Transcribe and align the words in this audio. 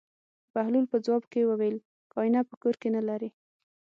بهلول 0.53 0.85
په 0.91 0.97
ځواب 1.05 1.23
کې 1.31 1.47
وویل: 1.49 1.77
که 2.11 2.17
اېنه 2.23 2.41
په 2.49 2.55
کور 2.61 2.75
کې 2.81 2.89
نه 2.95 3.01
لرې. 3.07 3.29